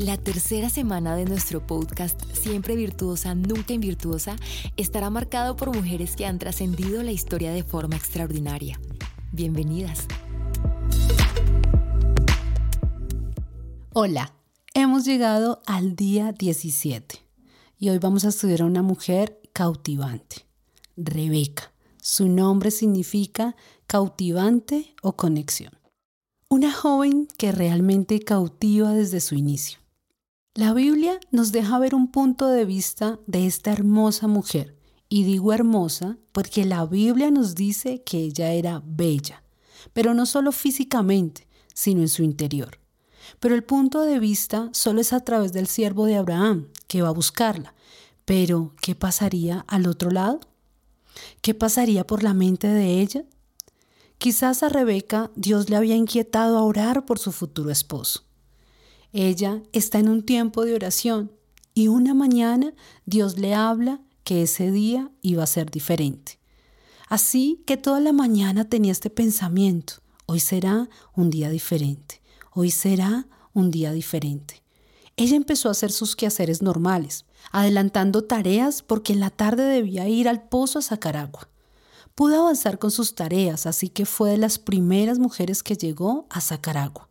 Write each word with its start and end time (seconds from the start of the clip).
La 0.00 0.16
tercera 0.16 0.70
semana 0.70 1.14
de 1.14 1.26
nuestro 1.26 1.66
podcast, 1.66 2.22
Siempre 2.32 2.74
Virtuosa, 2.74 3.34
Nunca 3.34 3.74
Invirtuosa, 3.74 4.36
estará 4.78 5.10
marcado 5.10 5.56
por 5.56 5.76
mujeres 5.76 6.16
que 6.16 6.24
han 6.24 6.38
trascendido 6.38 7.02
la 7.02 7.12
historia 7.12 7.52
de 7.52 7.62
forma 7.62 7.96
extraordinaria. 7.96 8.80
Bienvenidas. 9.30 10.06
Hola, 13.92 14.32
hemos 14.72 15.04
llegado 15.04 15.60
al 15.66 15.96
día 15.96 16.32
17 16.32 17.18
y 17.78 17.90
hoy 17.90 17.98
vamos 17.98 18.24
a 18.24 18.28
estudiar 18.28 18.62
a 18.62 18.64
una 18.64 18.82
mujer 18.82 19.38
cautivante, 19.52 20.46
Rebeca. 20.96 21.72
Su 22.00 22.26
nombre 22.26 22.70
significa 22.70 23.54
cautivante 23.86 24.94
o 25.02 25.14
conexión. 25.14 25.74
Una 26.48 26.72
joven 26.72 27.28
que 27.36 27.52
realmente 27.52 28.18
cautiva 28.20 28.94
desde 28.94 29.20
su 29.20 29.34
inicio. 29.34 29.78
La 30.56 30.74
Biblia 30.74 31.20
nos 31.30 31.52
deja 31.52 31.78
ver 31.78 31.94
un 31.94 32.10
punto 32.10 32.48
de 32.48 32.64
vista 32.64 33.20
de 33.28 33.46
esta 33.46 33.70
hermosa 33.70 34.26
mujer. 34.26 34.76
Y 35.08 35.22
digo 35.22 35.52
hermosa 35.52 36.18
porque 36.32 36.64
la 36.64 36.84
Biblia 36.86 37.30
nos 37.30 37.54
dice 37.54 38.02
que 38.02 38.18
ella 38.18 38.50
era 38.50 38.82
bella, 38.84 39.44
pero 39.92 40.12
no 40.12 40.26
solo 40.26 40.50
físicamente, 40.50 41.46
sino 41.72 42.00
en 42.00 42.08
su 42.08 42.24
interior. 42.24 42.80
Pero 43.38 43.54
el 43.54 43.62
punto 43.62 44.00
de 44.00 44.18
vista 44.18 44.70
solo 44.72 45.00
es 45.00 45.12
a 45.12 45.20
través 45.20 45.52
del 45.52 45.68
siervo 45.68 46.06
de 46.06 46.16
Abraham, 46.16 46.66
que 46.88 47.00
va 47.00 47.10
a 47.10 47.12
buscarla. 47.12 47.72
Pero, 48.24 48.74
¿qué 48.82 48.96
pasaría 48.96 49.64
al 49.68 49.86
otro 49.86 50.10
lado? 50.10 50.40
¿Qué 51.42 51.54
pasaría 51.54 52.04
por 52.04 52.24
la 52.24 52.34
mente 52.34 52.66
de 52.66 53.00
ella? 53.00 53.22
Quizás 54.18 54.64
a 54.64 54.68
Rebeca 54.68 55.30
Dios 55.36 55.70
le 55.70 55.76
había 55.76 55.94
inquietado 55.94 56.58
a 56.58 56.64
orar 56.64 57.06
por 57.06 57.20
su 57.20 57.30
futuro 57.30 57.70
esposo. 57.70 58.24
Ella 59.12 59.62
está 59.72 59.98
en 59.98 60.08
un 60.08 60.22
tiempo 60.22 60.64
de 60.64 60.74
oración 60.74 61.32
y 61.74 61.88
una 61.88 62.14
mañana 62.14 62.72
Dios 63.06 63.38
le 63.38 63.54
habla 63.54 64.00
que 64.22 64.42
ese 64.42 64.70
día 64.70 65.10
iba 65.20 65.42
a 65.42 65.48
ser 65.48 65.70
diferente. 65.70 66.38
Así 67.08 67.64
que 67.66 67.76
toda 67.76 67.98
la 67.98 68.12
mañana 68.12 68.68
tenía 68.68 68.92
este 68.92 69.10
pensamiento, 69.10 69.94
hoy 70.26 70.38
será 70.38 70.88
un 71.16 71.28
día 71.28 71.50
diferente, 71.50 72.22
hoy 72.52 72.70
será 72.70 73.26
un 73.52 73.72
día 73.72 73.90
diferente. 73.90 74.62
Ella 75.16 75.34
empezó 75.34 75.68
a 75.68 75.72
hacer 75.72 75.90
sus 75.90 76.14
quehaceres 76.14 76.62
normales, 76.62 77.26
adelantando 77.50 78.22
tareas 78.22 78.82
porque 78.82 79.12
en 79.12 79.20
la 79.20 79.30
tarde 79.30 79.64
debía 79.64 80.08
ir 80.08 80.28
al 80.28 80.48
pozo 80.48 80.78
a 80.78 80.82
sacar 80.82 81.16
agua. 81.16 81.48
Pudo 82.14 82.40
avanzar 82.42 82.78
con 82.78 82.92
sus 82.92 83.16
tareas, 83.16 83.66
así 83.66 83.88
que 83.88 84.06
fue 84.06 84.30
de 84.30 84.38
las 84.38 84.60
primeras 84.60 85.18
mujeres 85.18 85.64
que 85.64 85.74
llegó 85.74 86.26
a 86.30 86.40
sacar 86.40 86.78
agua. 86.78 87.09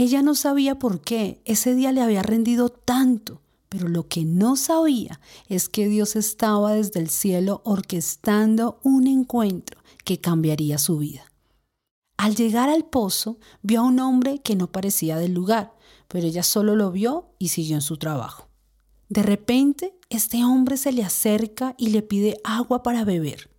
Ella 0.00 0.22
no 0.22 0.34
sabía 0.34 0.78
por 0.78 1.02
qué 1.02 1.42
ese 1.44 1.74
día 1.74 1.92
le 1.92 2.00
había 2.00 2.22
rendido 2.22 2.70
tanto, 2.70 3.42
pero 3.68 3.86
lo 3.86 4.08
que 4.08 4.24
no 4.24 4.56
sabía 4.56 5.20
es 5.46 5.68
que 5.68 5.88
Dios 5.88 6.16
estaba 6.16 6.72
desde 6.72 7.00
el 7.00 7.10
cielo 7.10 7.60
orquestando 7.66 8.80
un 8.82 9.06
encuentro 9.06 9.78
que 10.02 10.18
cambiaría 10.18 10.78
su 10.78 10.96
vida. 10.96 11.30
Al 12.16 12.34
llegar 12.34 12.70
al 12.70 12.86
pozo, 12.86 13.36
vio 13.60 13.80
a 13.80 13.84
un 13.84 14.00
hombre 14.00 14.38
que 14.38 14.56
no 14.56 14.72
parecía 14.72 15.18
del 15.18 15.34
lugar, 15.34 15.74
pero 16.08 16.26
ella 16.26 16.44
solo 16.44 16.76
lo 16.76 16.90
vio 16.90 17.34
y 17.38 17.48
siguió 17.48 17.74
en 17.74 17.82
su 17.82 17.98
trabajo. 17.98 18.48
De 19.10 19.22
repente, 19.22 19.98
este 20.08 20.42
hombre 20.46 20.78
se 20.78 20.92
le 20.92 21.04
acerca 21.04 21.74
y 21.76 21.90
le 21.90 22.00
pide 22.00 22.40
agua 22.42 22.82
para 22.82 23.04
beber. 23.04 23.50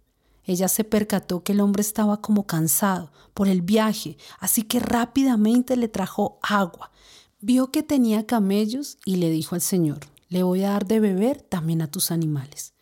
Ella 0.52 0.68
se 0.68 0.84
percató 0.84 1.46
que 1.46 1.54
el 1.54 1.62
hombre 1.62 1.80
estaba 1.80 2.20
como 2.20 2.46
cansado 2.46 3.14
por 3.34 3.48
el 3.48 3.62
viaje, 3.62 4.18
así 4.38 4.64
que 4.64 4.82
rápidamente 4.82 5.78
le 5.78 5.88
trajo 5.88 6.40
agua. 6.42 6.92
Vio 7.40 7.72
que 7.72 7.84
tenía 7.84 8.28
camellos 8.28 8.98
y 9.06 9.16
le 9.16 9.30
dijo 9.30 9.56
al 9.56 9.62
Señor, 9.62 10.00
le 10.28 10.44
voy 10.44 10.64
a 10.64 10.72
dar 10.72 10.86
de 10.86 11.00
beber 11.00 11.42
también 11.42 11.82
a 11.82 11.90
tus 11.90 12.12
animales. 12.12 12.74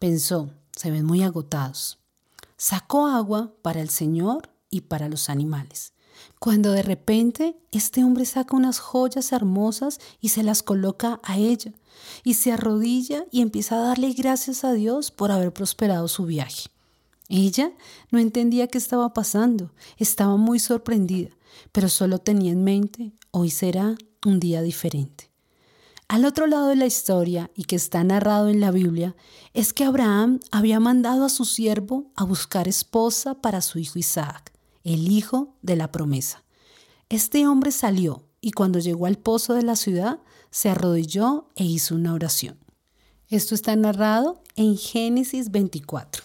Pensó, 0.00 0.50
se 0.74 0.90
ven 0.90 1.04
muy 1.04 1.22
agotados. 1.22 2.00
Sacó 2.56 3.06
agua 3.06 3.54
para 3.62 3.80
el 3.80 3.90
Señor 3.90 4.50
y 4.68 4.80
para 4.80 5.08
los 5.08 5.30
animales. 5.30 5.92
Cuando 6.40 6.72
de 6.72 6.82
repente 6.82 7.56
este 7.70 8.02
hombre 8.02 8.24
saca 8.24 8.56
unas 8.56 8.80
joyas 8.80 9.30
hermosas 9.30 10.00
y 10.20 10.30
se 10.30 10.42
las 10.42 10.64
coloca 10.64 11.20
a 11.22 11.38
ella, 11.38 11.72
y 12.24 12.34
se 12.34 12.50
arrodilla 12.50 13.24
y 13.30 13.40
empieza 13.40 13.76
a 13.76 13.86
darle 13.86 14.12
gracias 14.14 14.64
a 14.64 14.72
Dios 14.72 15.12
por 15.12 15.30
haber 15.30 15.52
prosperado 15.52 16.08
su 16.08 16.26
viaje. 16.26 16.73
Ella 17.28 17.72
no 18.10 18.18
entendía 18.18 18.68
qué 18.68 18.78
estaba 18.78 19.14
pasando, 19.14 19.72
estaba 19.96 20.36
muy 20.36 20.58
sorprendida, 20.58 21.30
pero 21.72 21.88
solo 21.88 22.18
tenía 22.18 22.52
en 22.52 22.64
mente, 22.64 23.12
hoy 23.30 23.50
será 23.50 23.96
un 24.24 24.40
día 24.40 24.62
diferente. 24.62 25.30
Al 26.06 26.26
otro 26.26 26.46
lado 26.46 26.68
de 26.68 26.76
la 26.76 26.86
historia, 26.86 27.50
y 27.56 27.64
que 27.64 27.76
está 27.76 28.04
narrado 28.04 28.48
en 28.48 28.60
la 28.60 28.70
Biblia, 28.70 29.16
es 29.54 29.72
que 29.72 29.84
Abraham 29.84 30.40
había 30.50 30.78
mandado 30.78 31.24
a 31.24 31.30
su 31.30 31.46
siervo 31.46 32.12
a 32.14 32.24
buscar 32.24 32.68
esposa 32.68 33.40
para 33.40 33.62
su 33.62 33.78
hijo 33.78 33.98
Isaac, 33.98 34.52
el 34.84 35.10
hijo 35.10 35.56
de 35.62 35.76
la 35.76 35.90
promesa. 35.90 36.44
Este 37.08 37.46
hombre 37.46 37.72
salió 37.72 38.22
y 38.42 38.52
cuando 38.52 38.78
llegó 38.78 39.06
al 39.06 39.16
pozo 39.16 39.54
de 39.54 39.62
la 39.62 39.76
ciudad, 39.76 40.18
se 40.50 40.68
arrodilló 40.68 41.48
e 41.56 41.64
hizo 41.64 41.94
una 41.94 42.12
oración. 42.12 42.58
Esto 43.28 43.54
está 43.54 43.74
narrado 43.74 44.42
en 44.56 44.76
Génesis 44.76 45.50
24. 45.50 46.23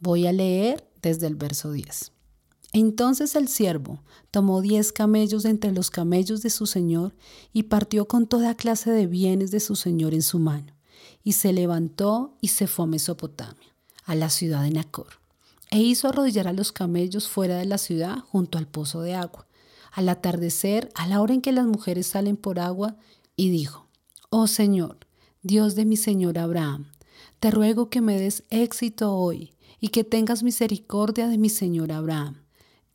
Voy 0.00 0.28
a 0.28 0.32
leer 0.32 0.88
desde 1.02 1.26
el 1.26 1.34
verso 1.34 1.72
10. 1.72 2.12
Entonces 2.72 3.34
el 3.34 3.48
siervo 3.48 4.02
tomó 4.30 4.60
diez 4.60 4.92
camellos 4.92 5.44
entre 5.44 5.72
los 5.72 5.90
camellos 5.90 6.40
de 6.42 6.50
su 6.50 6.66
señor 6.66 7.16
y 7.52 7.64
partió 7.64 8.06
con 8.06 8.28
toda 8.28 8.54
clase 8.54 8.92
de 8.92 9.08
bienes 9.08 9.50
de 9.50 9.58
su 9.58 9.74
señor 9.74 10.14
en 10.14 10.22
su 10.22 10.38
mano, 10.38 10.72
y 11.24 11.32
se 11.32 11.52
levantó 11.52 12.36
y 12.40 12.48
se 12.48 12.68
fue 12.68 12.84
a 12.84 12.88
Mesopotamia, 12.88 13.74
a 14.04 14.14
la 14.14 14.30
ciudad 14.30 14.62
de 14.62 14.70
Nacor, 14.70 15.20
e 15.70 15.80
hizo 15.80 16.08
arrodillar 16.08 16.46
a 16.46 16.52
los 16.52 16.70
camellos 16.70 17.26
fuera 17.28 17.56
de 17.56 17.64
la 17.64 17.78
ciudad 17.78 18.18
junto 18.20 18.58
al 18.58 18.68
pozo 18.68 19.00
de 19.00 19.14
agua, 19.14 19.48
al 19.90 20.08
atardecer, 20.10 20.90
a 20.94 21.08
la 21.08 21.20
hora 21.20 21.34
en 21.34 21.40
que 21.40 21.50
las 21.50 21.66
mujeres 21.66 22.06
salen 22.06 22.36
por 22.36 22.60
agua, 22.60 22.96
y 23.34 23.50
dijo, 23.50 23.88
Oh 24.30 24.46
Señor, 24.46 24.98
Dios 25.42 25.74
de 25.74 25.86
mi 25.86 25.96
señor 25.96 26.38
Abraham, 26.38 26.92
te 27.40 27.50
ruego 27.50 27.88
que 27.88 28.00
me 28.00 28.20
des 28.20 28.44
éxito 28.50 29.14
hoy 29.14 29.54
y 29.80 29.88
que 29.88 30.04
tengas 30.04 30.42
misericordia 30.42 31.28
de 31.28 31.38
mi 31.38 31.48
señor 31.48 31.92
Abraham. 31.92 32.42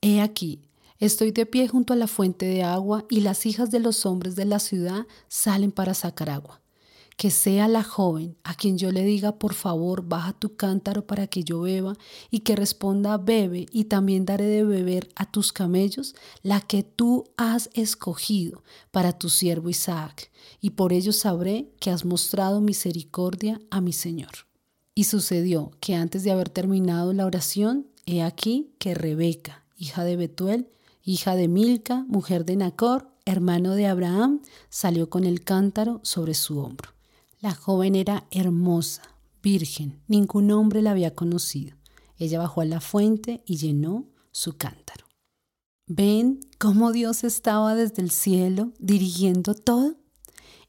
He 0.01 0.21
aquí, 0.21 0.61
estoy 0.99 1.31
de 1.31 1.45
pie 1.45 1.67
junto 1.67 1.93
a 1.93 1.95
la 1.95 2.07
fuente 2.07 2.45
de 2.45 2.63
agua 2.63 3.05
y 3.09 3.21
las 3.21 3.45
hijas 3.45 3.71
de 3.71 3.79
los 3.79 4.05
hombres 4.05 4.35
de 4.35 4.45
la 4.45 4.59
ciudad 4.59 5.07
salen 5.27 5.71
para 5.71 5.93
sacar 5.93 6.29
agua. 6.29 6.59
Que 7.15 7.29
sea 7.29 7.67
la 7.67 7.83
joven 7.83 8.35
a 8.43 8.55
quien 8.55 8.77
yo 8.77 8.91
le 8.91 9.03
diga, 9.03 9.37
por 9.37 9.53
favor, 9.53 10.03
baja 10.03 10.33
tu 10.33 10.55
cántaro 10.55 11.05
para 11.05 11.27
que 11.27 11.43
yo 11.43 11.61
beba, 11.61 11.95
y 12.31 12.39
que 12.39 12.55
responda, 12.55 13.17
bebe, 13.17 13.67
y 13.71 13.83
también 13.83 14.25
daré 14.25 14.45
de 14.45 14.63
beber 14.63 15.09
a 15.15 15.29
tus 15.29 15.53
camellos, 15.53 16.15
la 16.41 16.59
que 16.59 16.81
tú 16.81 17.25
has 17.37 17.69
escogido 17.75 18.63
para 18.89 19.13
tu 19.13 19.29
siervo 19.29 19.69
Isaac, 19.69 20.31
y 20.59 20.71
por 20.71 20.91
ello 20.91 21.13
sabré 21.13 21.71
que 21.79 21.91
has 21.91 22.03
mostrado 22.03 22.61
misericordia 22.61 23.61
a 23.69 23.79
mi 23.79 23.93
Señor. 23.93 24.31
Y 24.95 25.05
sucedió 25.05 25.71
que 25.79 25.95
antes 25.95 26.23
de 26.23 26.31
haber 26.31 26.49
terminado 26.49 27.13
la 27.13 27.25
oración, 27.25 27.87
he 28.05 28.21
aquí 28.21 28.73
que 28.79 28.93
Rebeca, 28.93 29.63
hija 29.77 30.03
de 30.03 30.15
Betuel, 30.15 30.69
hija 31.03 31.35
de 31.35 31.47
Milca, 31.47 32.05
mujer 32.07 32.45
de 32.45 32.55
Nacor, 32.55 33.09
hermano 33.25 33.75
de 33.75 33.87
Abraham, 33.87 34.41
salió 34.69 35.09
con 35.09 35.23
el 35.23 35.43
cántaro 35.43 35.99
sobre 36.03 36.33
su 36.33 36.59
hombro. 36.59 36.91
La 37.39 37.53
joven 37.53 37.95
era 37.95 38.25
hermosa, 38.31 39.01
virgen, 39.41 40.01
ningún 40.07 40.51
hombre 40.51 40.81
la 40.81 40.91
había 40.91 41.15
conocido. 41.15 41.75
Ella 42.17 42.39
bajó 42.39 42.61
a 42.61 42.65
la 42.65 42.79
fuente 42.79 43.43
y 43.45 43.57
llenó 43.57 44.05
su 44.31 44.57
cántaro. 44.57 45.05
¿Ven 45.87 46.39
cómo 46.59 46.91
Dios 46.91 47.23
estaba 47.23 47.75
desde 47.75 48.01
el 48.01 48.11
cielo 48.11 48.71
dirigiendo 48.79 49.53
todo? 49.53 49.95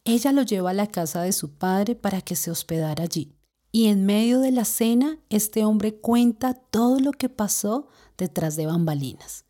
Ella 0.05 0.33
lo 0.33 0.43
lleva 0.43 0.71
a 0.71 0.75
la 0.75 0.89
casa 0.89 1.23
de 1.23 1.33
su 1.33 1.53
padre 1.53 1.95
para 1.95 2.21
que 2.21 2.35
se 2.35 2.51
hospedara 2.51 3.05
allí. 3.05 3.33
Y 3.75 3.89
en 3.89 4.07
medio 4.07 4.39
de 4.39 4.53
la 4.53 4.65
cena, 4.65 5.19
este 5.31 5.65
hombre 5.65 5.97
cuenta 5.97 6.55
todo 6.55 7.01
lo 7.01 7.11
que 7.11 7.29
pasó 7.29 7.89
detrás 8.17 8.55
de 8.55 8.67
bambalinas. 8.67 9.47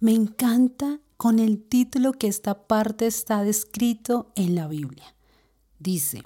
Me 0.00 0.12
encanta 0.12 0.98
con 1.16 1.38
el 1.38 1.62
título 1.62 2.10
que 2.10 2.26
esta 2.26 2.66
parte 2.66 3.06
está 3.06 3.44
descrito 3.44 4.32
en 4.34 4.56
la 4.56 4.66
Biblia. 4.66 5.14
Dice, 5.78 6.24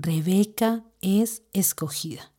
Rebeca 0.00 0.82
es 1.00 1.44
escogida. 1.52 2.32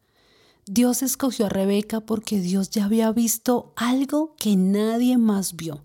Dios 0.66 1.02
escogió 1.02 1.46
a 1.46 1.50
Rebeca 1.50 2.02
porque 2.02 2.42
Dios 2.42 2.72
ya 2.72 2.84
había 2.84 3.10
visto 3.14 3.72
algo 3.78 4.36
que 4.38 4.58
nadie 4.58 5.18
más 5.18 5.56
vio, 5.56 5.82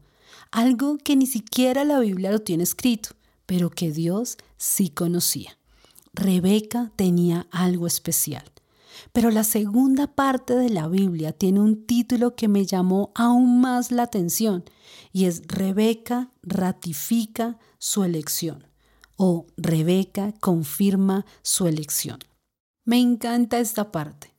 algo 0.50 0.98
que 0.98 1.14
ni 1.14 1.26
siquiera 1.26 1.84
la 1.84 2.00
Biblia 2.00 2.32
lo 2.32 2.40
tiene 2.40 2.64
escrito, 2.64 3.10
pero 3.46 3.70
que 3.70 3.92
Dios 3.92 4.38
sí 4.56 4.88
conocía. 4.88 5.57
Rebeca 6.18 6.90
tenía 6.96 7.46
algo 7.52 7.86
especial. 7.86 8.44
Pero 9.12 9.30
la 9.30 9.44
segunda 9.44 10.08
parte 10.08 10.56
de 10.56 10.68
la 10.68 10.88
Biblia 10.88 11.32
tiene 11.32 11.60
un 11.60 11.86
título 11.86 12.34
que 12.34 12.48
me 12.48 12.66
llamó 12.66 13.12
aún 13.14 13.60
más 13.60 13.92
la 13.92 14.02
atención 14.02 14.64
y 15.12 15.26
es 15.26 15.42
Rebeca 15.46 16.32
ratifica 16.42 17.58
su 17.78 18.02
elección. 18.02 18.66
o 19.20 19.46
Rebeca 19.56 20.32
confirma 20.40 21.26
su 21.42 21.66
elección. 21.66 22.20
Me 22.84 23.00
encanta 23.00 23.58
esta 23.58 23.90
parte, 23.90 24.32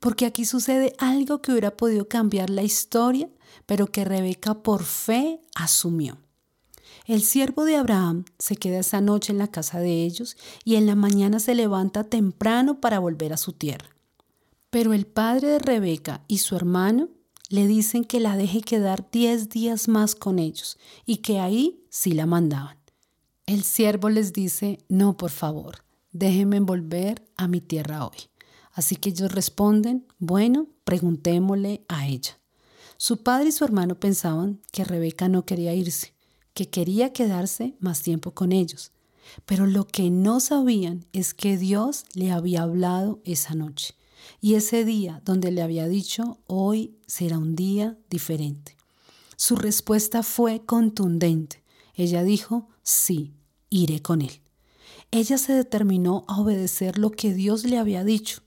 porque 0.00 0.26
aquí 0.26 0.44
sucede 0.44 0.92
algo 0.98 1.40
que 1.40 1.52
hubiera 1.52 1.76
podido 1.76 2.08
cambiar 2.08 2.50
la 2.50 2.64
historia, 2.64 3.28
pero 3.64 3.86
que 3.86 4.04
Rebeca 4.04 4.62
por 4.62 4.82
fe 4.82 5.40
asumió. 5.54 6.18
El 7.06 7.22
siervo 7.22 7.66
de 7.66 7.76
Abraham 7.76 8.24
se 8.38 8.56
queda 8.56 8.78
esa 8.78 9.02
noche 9.02 9.30
en 9.30 9.38
la 9.38 9.48
casa 9.48 9.78
de 9.78 10.04
ellos 10.04 10.38
y 10.64 10.76
en 10.76 10.86
la 10.86 10.94
mañana 10.94 11.38
se 11.38 11.54
levanta 11.54 12.04
temprano 12.04 12.80
para 12.80 12.98
volver 12.98 13.34
a 13.34 13.36
su 13.36 13.52
tierra. 13.52 13.90
Pero 14.70 14.94
el 14.94 15.06
padre 15.06 15.48
de 15.48 15.58
Rebeca 15.58 16.24
y 16.28 16.38
su 16.38 16.56
hermano 16.56 17.10
le 17.50 17.66
dicen 17.66 18.04
que 18.04 18.20
la 18.20 18.38
deje 18.38 18.62
quedar 18.62 19.10
diez 19.10 19.50
días 19.50 19.86
más 19.86 20.14
con 20.14 20.38
ellos 20.38 20.78
y 21.04 21.18
que 21.18 21.40
ahí 21.40 21.84
sí 21.90 22.12
la 22.12 22.24
mandaban. 22.24 22.78
El 23.44 23.64
siervo 23.64 24.08
les 24.08 24.32
dice, 24.32 24.78
no, 24.88 25.18
por 25.18 25.30
favor, 25.30 25.84
déjenme 26.10 26.58
volver 26.60 27.22
a 27.36 27.48
mi 27.48 27.60
tierra 27.60 28.06
hoy. 28.06 28.16
Así 28.72 28.96
que 28.96 29.10
ellos 29.10 29.30
responden, 29.30 30.06
bueno, 30.18 30.68
preguntémosle 30.84 31.84
a 31.86 32.08
ella. 32.08 32.38
Su 32.96 33.22
padre 33.22 33.50
y 33.50 33.52
su 33.52 33.62
hermano 33.64 34.00
pensaban 34.00 34.62
que 34.72 34.84
Rebeca 34.84 35.28
no 35.28 35.44
quería 35.44 35.74
irse, 35.74 36.13
que 36.54 36.70
quería 36.70 37.12
quedarse 37.12 37.76
más 37.80 38.02
tiempo 38.02 38.32
con 38.32 38.52
ellos. 38.52 38.92
Pero 39.44 39.66
lo 39.66 39.86
que 39.86 40.10
no 40.10 40.40
sabían 40.40 41.06
es 41.12 41.34
que 41.34 41.56
Dios 41.56 42.04
le 42.14 42.30
había 42.30 42.62
hablado 42.62 43.20
esa 43.24 43.54
noche 43.54 43.94
y 44.40 44.54
ese 44.54 44.84
día 44.84 45.20
donde 45.24 45.50
le 45.50 45.62
había 45.62 45.88
dicho, 45.88 46.38
hoy 46.46 46.96
será 47.06 47.38
un 47.38 47.56
día 47.56 47.98
diferente. 48.10 48.76
Su 49.36 49.56
respuesta 49.56 50.22
fue 50.22 50.64
contundente. 50.64 51.62
Ella 51.94 52.22
dijo, 52.22 52.68
sí, 52.82 53.34
iré 53.70 54.00
con 54.02 54.22
él. 54.22 54.40
Ella 55.10 55.38
se 55.38 55.52
determinó 55.52 56.24
a 56.28 56.40
obedecer 56.40 56.98
lo 56.98 57.10
que 57.10 57.34
Dios 57.34 57.64
le 57.64 57.78
había 57.78 58.04
dicho. 58.04 58.42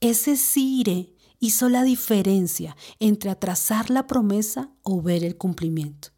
Ese 0.00 0.36
sí 0.36 0.80
iré 0.80 1.14
hizo 1.38 1.68
la 1.68 1.82
diferencia 1.82 2.76
entre 2.98 3.30
atrasar 3.30 3.90
la 3.90 4.06
promesa 4.06 4.70
o 4.82 5.00
ver 5.00 5.24
el 5.24 5.36
cumplimiento. 5.36 6.10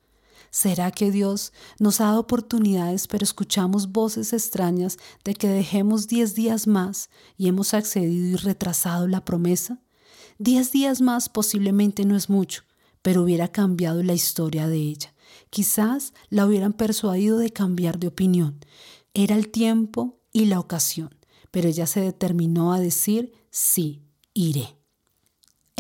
¿Será 0.55 0.91
que 0.91 1.11
Dios 1.11 1.51
nos 1.79 2.03
ha 2.03 2.09
dado 2.09 2.21
oportunidades 2.21 3.09
pero 3.09 3.25
escuchamos 3.25 3.91
voces 3.91 4.35
extrañas 4.35 4.99
de 5.25 5.35
que 5.35 5.49
dejemos 5.49 6.09
diez 6.09 6.35
días 6.35 6.67
más 6.67 7.09
y 7.39 7.49
hemos 7.49 7.73
accedido 7.73 8.27
y 8.27 8.37
retrasado 8.37 9.09
la 9.09 9.25
promesa? 9.25 9.81
Diez 10.37 10.71
días 10.71 11.01
más 11.01 11.31
posiblemente 11.31 12.05
no 12.05 12.17
es 12.17 12.29
mucho, 12.29 12.65
pero 13.01 13.23
hubiera 13.23 13.49
cambiado 13.49 14.03
la 14.03 14.13
historia 14.13 14.69
de 14.69 14.77
ella. 14.77 15.15
Quizás 15.49 16.13
la 16.29 16.47
hubieran 16.47 16.75
persuadido 16.75 17.39
de 17.39 17.51
cambiar 17.51 17.99
de 17.99 18.09
opinión. 18.09 18.61
Era 19.15 19.37
el 19.37 19.49
tiempo 19.49 20.21
y 20.35 20.45
la 20.45 20.61
ocasión, 20.61 21.19
pero 21.51 21.71
ella 21.71 21.87
se 21.87 22.01
determinó 22.01 22.75
a 22.75 22.79
decir, 22.79 23.33
sí, 23.51 24.03
iré. 24.35 24.82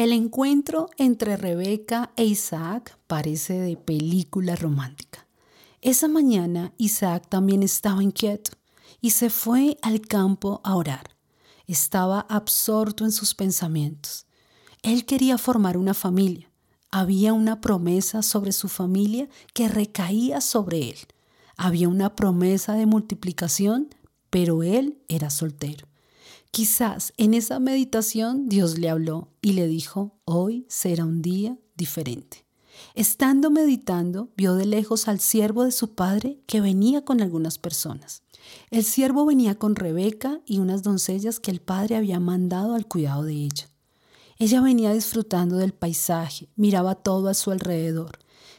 El 0.02 0.12
encuentro 0.12 0.90
entre 0.96 1.36
Rebeca 1.36 2.10
e 2.16 2.24
Isaac 2.24 2.98
parece 3.06 3.60
de 3.60 3.76
película 3.76 4.56
romántica. 4.56 5.28
Esa 5.80 6.08
mañana 6.08 6.72
Isaac 6.76 7.28
también 7.28 7.62
estaba 7.62 8.02
inquieto 8.02 8.50
y 9.00 9.10
se 9.10 9.30
fue 9.30 9.78
al 9.80 10.00
campo 10.00 10.60
a 10.64 10.74
orar. 10.74 11.16
Estaba 11.68 12.18
absorto 12.28 13.04
en 13.04 13.12
sus 13.12 13.36
pensamientos. 13.36 14.26
Él 14.82 15.06
quería 15.06 15.38
formar 15.38 15.76
una 15.76 15.94
familia. 15.94 16.50
Había 16.90 17.32
una 17.32 17.60
promesa 17.60 18.22
sobre 18.22 18.50
su 18.50 18.66
familia 18.66 19.28
que 19.54 19.68
recaía 19.68 20.40
sobre 20.40 20.90
él. 20.90 20.98
Había 21.56 21.88
una 21.88 22.16
promesa 22.16 22.74
de 22.74 22.86
multiplicación, 22.86 23.94
pero 24.30 24.64
él 24.64 24.98
era 25.06 25.30
soltero. 25.30 25.91
Quizás 26.54 27.14
en 27.16 27.32
esa 27.32 27.60
meditación 27.60 28.50
Dios 28.50 28.78
le 28.78 28.90
habló 28.90 29.30
y 29.40 29.54
le 29.54 29.66
dijo, 29.66 30.18
hoy 30.26 30.66
será 30.68 31.06
un 31.06 31.22
día 31.22 31.56
diferente. 31.78 32.44
Estando 32.94 33.50
meditando, 33.50 34.28
vio 34.36 34.54
de 34.54 34.66
lejos 34.66 35.08
al 35.08 35.18
siervo 35.18 35.64
de 35.64 35.72
su 35.72 35.94
padre 35.94 36.40
que 36.46 36.60
venía 36.60 37.06
con 37.06 37.22
algunas 37.22 37.56
personas. 37.56 38.22
El 38.70 38.84
siervo 38.84 39.24
venía 39.24 39.58
con 39.58 39.76
Rebeca 39.76 40.42
y 40.44 40.58
unas 40.58 40.82
doncellas 40.82 41.40
que 41.40 41.50
el 41.50 41.62
padre 41.62 41.96
había 41.96 42.20
mandado 42.20 42.74
al 42.74 42.86
cuidado 42.86 43.22
de 43.22 43.32
ella. 43.32 43.70
Ella 44.38 44.60
venía 44.60 44.92
disfrutando 44.92 45.56
del 45.56 45.72
paisaje, 45.72 46.50
miraba 46.54 46.96
todo 46.96 47.28
a 47.28 47.34
su 47.34 47.50
alrededor, 47.50 48.18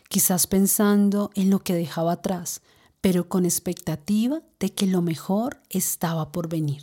quizás 0.10 0.48
pensando 0.48 1.30
en 1.36 1.52
lo 1.52 1.60
que 1.60 1.76
dejaba 1.76 2.14
atrás, 2.14 2.62
pero 3.02 3.30
con 3.30 3.46
expectativa 3.46 4.42
de 4.60 4.74
que 4.74 4.88
lo 4.88 5.04
mejor 5.04 5.62
estaba 5.70 6.32
por 6.32 6.50
venir. 6.50 6.82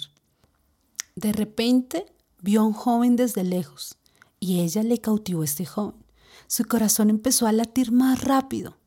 De 1.21 1.35
repente 1.35 2.07
vio 2.41 2.63
a 2.63 2.65
un 2.65 2.73
joven 2.73 3.15
desde 3.15 3.45
lejos 3.45 3.99
y 4.39 4.61
ella 4.61 4.83
le 4.83 5.03
cautivó 5.03 5.43
a 5.43 5.45
este 5.45 5.67
joven. 5.67 6.03
Su 6.47 6.65
corazón 6.65 7.11
empezó 7.11 7.47
a 7.47 7.53
latir 7.53 7.93
más 7.93 8.25
rápido. 8.25 8.79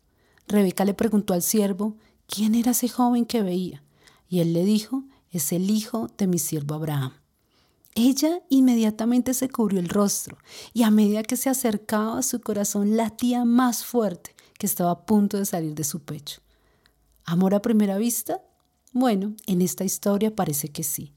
Rebeca 0.48 0.84
le 0.84 0.96
preguntó 0.96 1.36
al 1.36 1.44
siervo 1.44 1.96
quién 2.26 2.56
era 2.56 2.72
ese 2.72 2.90
joven 2.90 3.26
que 3.26 3.44
veía 3.44 3.84
y 4.28 4.40
él 4.40 4.54
le 4.54 4.66
dijo, 4.66 5.04
es 5.30 5.52
el 5.52 5.70
hijo 5.70 6.08
de 6.18 6.26
mi 6.26 6.40
siervo 6.40 6.74
Abraham. 6.74 7.14
Ella 7.94 8.42
inmediatamente 8.50 9.36
se 9.36 9.48
cubrió 9.50 9.80
el 9.80 9.90
rostro 9.90 10.40
y 10.74 10.82
a 10.82 10.90
medida 10.90 11.22
que 11.22 11.38
se 11.38 11.52
acercaba 11.52 12.24
su 12.24 12.42
corazón 12.42 12.98
latía 12.98 13.46
más 13.46 13.86
fuerte 13.86 14.36
que 14.58 14.66
estaba 14.66 14.90
a 14.90 15.06
punto 15.06 15.38
de 15.38 15.46
salir 15.46 15.76
de 15.76 15.84
su 15.84 16.00
pecho. 16.00 16.42
¿Amor 17.26 17.54
a 17.54 17.62
primera 17.62 18.00
vista? 18.00 18.42
Bueno, 18.92 19.36
en 19.46 19.62
esta 19.62 19.84
historia 19.84 20.36
parece 20.36 20.70
que 20.70 20.82
sí. 20.82 21.14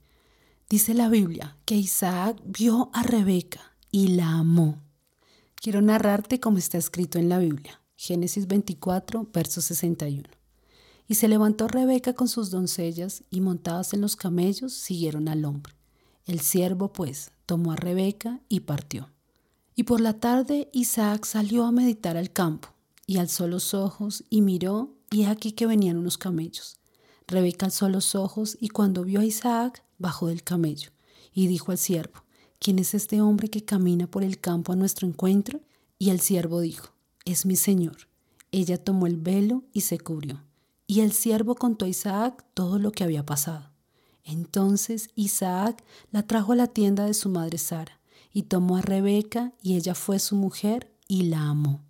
Dice 0.68 0.94
la 0.94 1.08
Biblia 1.08 1.56
que 1.64 1.76
Isaac 1.76 2.42
vio 2.44 2.90
a 2.92 3.04
Rebeca 3.04 3.76
y 3.92 4.08
la 4.08 4.32
amó. 4.32 4.82
Quiero 5.54 5.80
narrarte 5.80 6.40
como 6.40 6.58
está 6.58 6.76
escrito 6.76 7.20
en 7.20 7.28
la 7.28 7.38
Biblia. 7.38 7.80
Génesis 7.94 8.48
24, 8.48 9.28
verso 9.32 9.60
61. 9.60 10.28
Y 11.06 11.14
se 11.14 11.28
levantó 11.28 11.68
Rebeca 11.68 12.14
con 12.14 12.26
sus 12.26 12.50
doncellas 12.50 13.22
y 13.30 13.40
montadas 13.42 13.94
en 13.94 14.00
los 14.00 14.16
camellos 14.16 14.72
siguieron 14.72 15.28
al 15.28 15.44
hombre. 15.44 15.72
El 16.24 16.40
siervo, 16.40 16.92
pues, 16.92 17.30
tomó 17.46 17.70
a 17.70 17.76
Rebeca 17.76 18.40
y 18.48 18.60
partió. 18.60 19.08
Y 19.76 19.84
por 19.84 20.00
la 20.00 20.14
tarde 20.14 20.68
Isaac 20.72 21.26
salió 21.26 21.64
a 21.64 21.70
meditar 21.70 22.16
al 22.16 22.32
campo, 22.32 22.70
y 23.06 23.18
alzó 23.18 23.46
los 23.46 23.72
ojos 23.72 24.24
y 24.30 24.42
miró, 24.42 24.96
y 25.12 25.26
aquí 25.26 25.52
que 25.52 25.66
venían 25.66 25.96
unos 25.96 26.18
camellos. 26.18 26.76
Rebeca 27.28 27.66
alzó 27.66 27.88
los 27.88 28.14
ojos 28.14 28.56
y 28.60 28.68
cuando 28.68 29.02
vio 29.02 29.20
a 29.20 29.24
Isaac, 29.24 29.84
bajó 29.98 30.28
del 30.28 30.44
camello 30.44 30.90
y 31.32 31.48
dijo 31.48 31.72
al 31.72 31.78
siervo, 31.78 32.24
¿quién 32.58 32.78
es 32.78 32.94
este 32.94 33.20
hombre 33.20 33.48
que 33.48 33.64
camina 33.64 34.06
por 34.06 34.22
el 34.22 34.40
campo 34.40 34.72
a 34.72 34.76
nuestro 34.76 35.08
encuentro? 35.08 35.60
Y 35.98 36.10
el 36.10 36.20
siervo 36.20 36.60
dijo, 36.60 36.92
es 37.24 37.44
mi 37.44 37.56
señor. 37.56 38.08
Ella 38.52 38.82
tomó 38.82 39.06
el 39.06 39.16
velo 39.16 39.64
y 39.72 39.82
se 39.82 39.98
cubrió. 39.98 40.42
Y 40.86 41.00
el 41.00 41.12
siervo 41.12 41.56
contó 41.56 41.84
a 41.84 41.88
Isaac 41.88 42.44
todo 42.54 42.78
lo 42.78 42.92
que 42.92 43.02
había 43.02 43.26
pasado. 43.26 43.70
Entonces 44.24 45.10
Isaac 45.14 45.84
la 46.12 46.26
trajo 46.26 46.52
a 46.52 46.56
la 46.56 46.68
tienda 46.68 47.06
de 47.06 47.14
su 47.14 47.28
madre 47.28 47.58
Sara, 47.58 48.00
y 48.32 48.44
tomó 48.44 48.76
a 48.76 48.82
Rebeca, 48.82 49.52
y 49.62 49.76
ella 49.76 49.94
fue 49.94 50.18
su 50.18 50.36
mujer, 50.36 50.92
y 51.08 51.24
la 51.24 51.42
amó. 51.48 51.80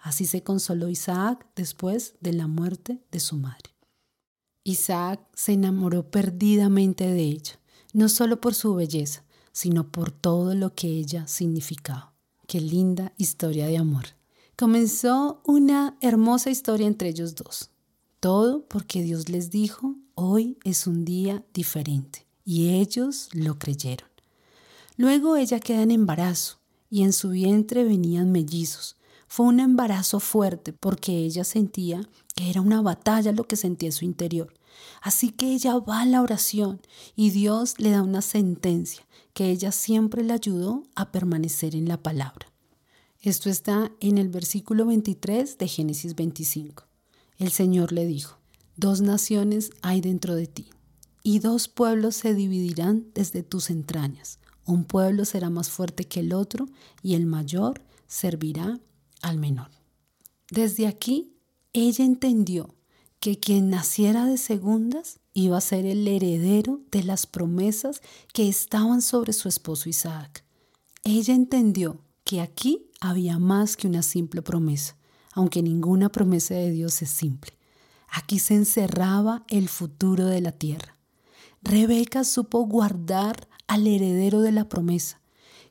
Así 0.00 0.26
se 0.26 0.42
consoló 0.42 0.88
Isaac 0.88 1.46
después 1.56 2.14
de 2.20 2.32
la 2.32 2.46
muerte 2.46 3.00
de 3.10 3.20
su 3.20 3.36
madre. 3.36 3.77
Isaac 4.64 5.20
se 5.34 5.52
enamoró 5.52 6.10
perdidamente 6.10 7.06
de 7.06 7.22
ella, 7.22 7.60
no 7.92 8.08
solo 8.08 8.40
por 8.40 8.54
su 8.54 8.74
belleza, 8.74 9.24
sino 9.52 9.90
por 9.90 10.10
todo 10.10 10.54
lo 10.54 10.74
que 10.74 10.88
ella 10.88 11.26
significaba. 11.26 12.14
Qué 12.46 12.60
linda 12.60 13.12
historia 13.16 13.66
de 13.66 13.78
amor. 13.78 14.04
Comenzó 14.56 15.40
una 15.44 15.96
hermosa 16.00 16.50
historia 16.50 16.86
entre 16.86 17.10
ellos 17.10 17.34
dos. 17.34 17.70
Todo 18.20 18.64
porque 18.66 19.02
Dios 19.02 19.28
les 19.28 19.50
dijo, 19.50 19.96
hoy 20.14 20.58
es 20.64 20.86
un 20.86 21.04
día 21.04 21.44
diferente. 21.54 22.26
Y 22.44 22.70
ellos 22.70 23.28
lo 23.32 23.58
creyeron. 23.58 24.08
Luego 24.96 25.36
ella 25.36 25.60
queda 25.60 25.82
en 25.82 25.92
embarazo 25.92 26.58
y 26.90 27.02
en 27.02 27.12
su 27.12 27.30
vientre 27.30 27.84
venían 27.84 28.32
mellizos. 28.32 28.96
Fue 29.28 29.46
un 29.46 29.60
embarazo 29.60 30.20
fuerte 30.20 30.72
porque 30.72 31.18
ella 31.18 31.44
sentía 31.44 32.08
que 32.34 32.50
era 32.50 32.60
una 32.60 32.82
batalla 32.82 33.32
lo 33.32 33.44
que 33.44 33.56
sentía 33.56 33.90
en 33.90 33.92
su 33.92 34.04
interior. 34.04 34.54
Así 35.02 35.30
que 35.30 35.52
ella 35.52 35.78
va 35.78 36.00
a 36.00 36.06
la 36.06 36.22
oración 36.22 36.80
y 37.14 37.30
Dios 37.30 37.78
le 37.78 37.90
da 37.90 38.02
una 38.02 38.22
sentencia 38.22 39.06
que 39.34 39.50
ella 39.50 39.70
siempre 39.70 40.24
le 40.24 40.32
ayudó 40.32 40.84
a 40.94 41.12
permanecer 41.12 41.76
en 41.76 41.88
la 41.88 42.02
palabra. 42.02 42.48
Esto 43.20 43.50
está 43.50 43.92
en 44.00 44.16
el 44.16 44.28
versículo 44.28 44.86
23 44.86 45.58
de 45.58 45.68
Génesis 45.68 46.14
25. 46.14 46.84
El 47.36 47.50
Señor 47.50 47.92
le 47.92 48.06
dijo, 48.06 48.38
dos 48.76 49.00
naciones 49.00 49.70
hay 49.82 50.00
dentro 50.00 50.34
de 50.34 50.46
ti, 50.46 50.70
y 51.22 51.40
dos 51.40 51.68
pueblos 51.68 52.16
se 52.16 52.34
dividirán 52.34 53.06
desde 53.14 53.42
tus 53.42 53.70
entrañas. 53.70 54.38
Un 54.64 54.84
pueblo 54.84 55.24
será 55.24 55.50
más 55.50 55.68
fuerte 55.68 56.04
que 56.04 56.20
el 56.20 56.32
otro, 56.32 56.68
y 57.02 57.14
el 57.14 57.26
mayor 57.26 57.82
servirá 58.06 58.80
al 59.22 59.38
menor. 59.38 59.70
Desde 60.50 60.86
aquí, 60.86 61.32
ella 61.72 62.04
entendió 62.04 62.74
que 63.20 63.38
quien 63.38 63.70
naciera 63.70 64.24
de 64.26 64.38
segundas 64.38 65.18
iba 65.34 65.58
a 65.58 65.62
ser 65.62 65.86
el 65.86 66.06
heredero 66.06 66.80
de 66.90 67.02
las 67.02 67.26
promesas 67.26 68.00
que 68.32 68.48
estaban 68.48 69.02
sobre 69.02 69.32
su 69.32 69.48
esposo 69.48 69.88
Isaac. 69.88 70.44
Ella 71.04 71.34
entendió 71.34 72.00
que 72.24 72.40
aquí 72.40 72.86
había 73.00 73.38
más 73.38 73.76
que 73.76 73.86
una 73.86 74.02
simple 74.02 74.42
promesa, 74.42 74.96
aunque 75.32 75.62
ninguna 75.62 76.08
promesa 76.08 76.54
de 76.54 76.70
Dios 76.70 77.02
es 77.02 77.10
simple. 77.10 77.52
Aquí 78.08 78.38
se 78.38 78.54
encerraba 78.54 79.44
el 79.48 79.68
futuro 79.68 80.26
de 80.26 80.40
la 80.40 80.52
tierra. 80.52 80.96
Rebeca 81.62 82.24
supo 82.24 82.60
guardar 82.66 83.48
al 83.66 83.86
heredero 83.86 84.40
de 84.40 84.52
la 84.52 84.68
promesa, 84.68 85.20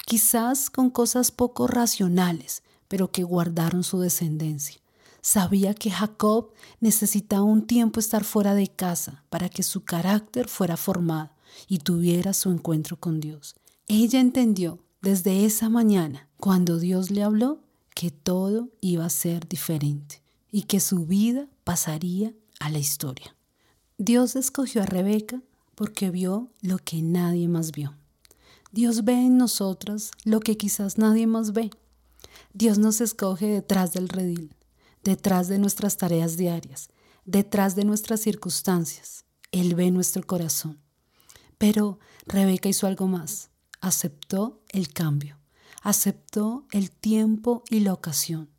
quizás 0.06 0.70
con 0.70 0.90
cosas 0.90 1.32
poco 1.32 1.68
racionales, 1.68 2.62
pero 2.88 3.12
que 3.12 3.24
guardaron 3.24 3.84
su 3.84 4.00
descendencia. 4.00 4.80
Sabía 5.22 5.74
que 5.74 5.92
Jacob 5.92 6.52
necesitaba 6.80 7.44
un 7.44 7.68
tiempo 7.68 8.00
estar 8.00 8.24
fuera 8.24 8.54
de 8.54 8.68
casa 8.68 9.24
para 9.30 9.50
que 9.50 9.64
su 9.64 9.84
carácter 9.84 10.48
fuera 10.48 10.78
formado 10.78 11.32
y 11.68 11.80
tuviera 11.80 12.34
su 12.34 12.50
encuentro 12.50 12.98
con 12.98 13.20
Dios. 13.20 13.56
Ella 13.88 14.20
entendió 14.20 14.80
desde 15.02 15.46
esa 15.46 15.70
mañana, 15.70 16.28
cuando 16.38 16.80
Dios 16.80 17.12
le 17.12 17.24
habló, 17.24 17.62
que 17.94 18.12
todo 18.12 18.70
iba 18.82 19.06
a 19.06 19.10
ser 19.10 19.48
diferente 19.48 20.22
y 20.52 20.64
que 20.64 20.80
su 20.80 21.06
vida 21.06 21.48
pasaría 21.64 22.34
a 22.60 22.70
la 22.70 22.80
historia. 22.80 23.36
Dios 23.98 24.36
escogió 24.36 24.84
a 24.84 24.86
Rebeca 24.86 25.42
porque 25.76 26.12
vio 26.12 26.52
lo 26.62 26.78
que 26.78 27.02
nadie 27.02 27.48
más 27.48 27.72
vio. 27.72 27.96
Dios 28.72 29.04
ve 29.04 29.14
en 29.14 29.38
nosotras 29.38 30.12
lo 30.24 30.40
que 30.40 30.58
quizás 30.58 30.98
nadie 30.98 31.26
más 31.26 31.54
ve. 31.54 31.72
Dios 32.54 32.78
nos 32.78 33.02
escoge 33.02 33.48
detrás 33.48 33.94
del 33.94 34.10
redil, 34.10 34.56
detrás 35.04 35.48
de 35.48 35.60
nuestras 35.60 35.98
tareas 35.98 36.38
diarias, 36.38 36.90
detrás 37.26 37.76
de 37.76 37.86
nuestras 37.86 38.22
circunstancias. 38.22 39.26
Él 39.52 39.76
ve 39.76 39.92
nuestro 39.92 40.26
corazón. 40.26 40.80
Pero 41.58 42.00
Rebeca 42.26 42.70
hizo 42.70 42.88
algo 42.88 43.08
más. 43.08 43.50
Aceptó 43.80 44.62
el 44.70 44.92
cambio, 44.92 45.38
aceptó 45.82 46.66
el 46.72 46.92
tiempo 46.92 47.64
y 47.70 47.82
la 47.82 47.94
ocasión 47.94 48.50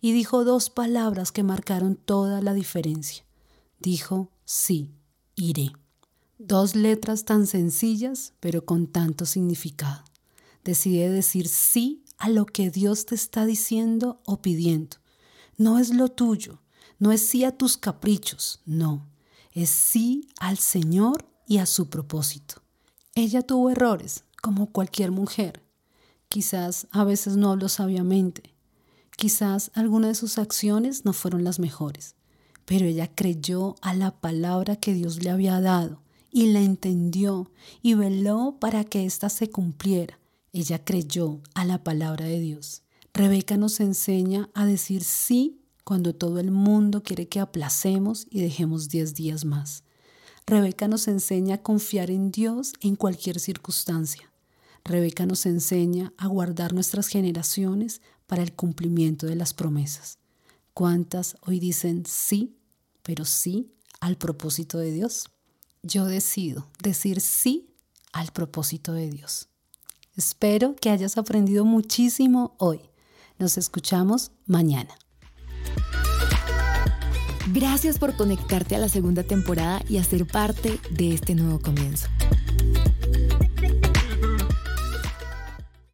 y 0.00 0.12
dijo 0.12 0.44
dos 0.44 0.70
palabras 0.70 1.32
que 1.32 1.42
marcaron 1.42 1.96
toda 1.96 2.40
la 2.40 2.54
diferencia. 2.54 3.24
Dijo, 3.78 4.30
sí, 4.44 4.90
iré. 5.34 5.72
Dos 6.38 6.74
letras 6.74 7.24
tan 7.24 7.46
sencillas, 7.46 8.34
pero 8.40 8.64
con 8.64 8.86
tanto 8.86 9.26
significado. 9.26 10.04
Decide 10.64 11.10
decir 11.10 11.48
sí 11.48 12.04
a 12.18 12.28
lo 12.28 12.46
que 12.46 12.70
Dios 12.70 13.06
te 13.06 13.14
está 13.14 13.44
diciendo 13.46 14.20
o 14.24 14.40
pidiendo. 14.42 14.96
No 15.56 15.78
es 15.78 15.90
lo 15.90 16.08
tuyo, 16.08 16.60
no 16.98 17.12
es 17.12 17.20
sí 17.20 17.44
a 17.44 17.56
tus 17.56 17.76
caprichos, 17.76 18.60
no, 18.64 19.08
es 19.52 19.70
sí 19.70 20.28
al 20.40 20.58
Señor 20.58 21.26
y 21.46 21.58
a 21.58 21.66
su 21.66 21.88
propósito. 21.88 22.62
Ella 23.14 23.42
tuvo 23.42 23.70
errores, 23.70 24.24
como 24.42 24.66
cualquier 24.70 25.10
mujer. 25.10 25.62
Quizás 26.28 26.86
a 26.90 27.04
veces 27.04 27.36
no 27.36 27.50
habló 27.50 27.68
sabiamente, 27.68 28.54
quizás 29.16 29.70
algunas 29.74 30.10
de 30.10 30.14
sus 30.14 30.38
acciones 30.38 31.04
no 31.04 31.12
fueron 31.12 31.44
las 31.44 31.58
mejores, 31.58 32.14
pero 32.64 32.84
ella 32.84 33.10
creyó 33.14 33.76
a 33.80 33.94
la 33.94 34.20
palabra 34.20 34.76
que 34.76 34.92
Dios 34.92 35.22
le 35.22 35.30
había 35.30 35.60
dado 35.60 36.02
y 36.30 36.52
la 36.52 36.60
entendió 36.60 37.50
y 37.80 37.94
veló 37.94 38.56
para 38.60 38.84
que 38.84 39.06
ésta 39.06 39.28
se 39.30 39.50
cumpliera. 39.50 40.18
Ella 40.58 40.82
creyó 40.82 41.42
a 41.52 41.66
la 41.66 41.84
palabra 41.84 42.24
de 42.24 42.40
Dios. 42.40 42.80
Rebeca 43.12 43.58
nos 43.58 43.78
enseña 43.78 44.48
a 44.54 44.64
decir 44.64 45.04
sí 45.04 45.60
cuando 45.84 46.14
todo 46.14 46.40
el 46.40 46.50
mundo 46.50 47.02
quiere 47.02 47.28
que 47.28 47.40
aplacemos 47.40 48.26
y 48.30 48.40
dejemos 48.40 48.88
diez 48.88 49.12
días 49.12 49.44
más. 49.44 49.84
Rebeca 50.46 50.88
nos 50.88 51.08
enseña 51.08 51.56
a 51.56 51.62
confiar 51.62 52.10
en 52.10 52.30
Dios 52.30 52.72
en 52.80 52.96
cualquier 52.96 53.38
circunstancia. 53.38 54.32
Rebeca 54.82 55.26
nos 55.26 55.44
enseña 55.44 56.14
a 56.16 56.26
guardar 56.26 56.72
nuestras 56.72 57.08
generaciones 57.08 58.00
para 58.26 58.42
el 58.42 58.54
cumplimiento 58.54 59.26
de 59.26 59.36
las 59.36 59.52
promesas. 59.52 60.16
¿Cuántas 60.72 61.36
hoy 61.42 61.60
dicen 61.60 62.06
sí, 62.06 62.56
pero 63.02 63.26
sí 63.26 63.74
al 64.00 64.16
propósito 64.16 64.78
de 64.78 64.90
Dios? 64.90 65.28
Yo 65.82 66.06
decido 66.06 66.66
decir 66.82 67.20
sí 67.20 67.74
al 68.14 68.32
propósito 68.32 68.94
de 68.94 69.10
Dios. 69.10 69.50
Espero 70.16 70.74
que 70.76 70.88
hayas 70.88 71.18
aprendido 71.18 71.66
muchísimo 71.66 72.54
hoy. 72.56 72.80
Nos 73.38 73.58
escuchamos 73.58 74.32
mañana. 74.46 74.94
Gracias 77.52 77.98
por 77.98 78.16
conectarte 78.16 78.74
a 78.76 78.78
la 78.78 78.88
segunda 78.88 79.24
temporada 79.24 79.82
y 79.88 79.98
a 79.98 80.04
ser 80.04 80.26
parte 80.26 80.80
de 80.90 81.12
este 81.12 81.34
nuevo 81.34 81.60
comienzo. 81.60 82.08